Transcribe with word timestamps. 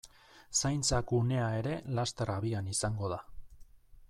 Zaintza 0.61 1.01
gunea 1.11 1.51
ere 1.59 1.75
laster 2.01 2.33
abian 2.39 2.73
izango 2.77 3.13
da. 3.17 3.25